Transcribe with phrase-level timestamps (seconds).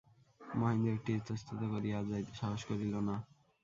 [0.41, 3.15] মহেন্দ্র একটু ইতস্তত করিয়া আর যাইতে সাহস করিল না।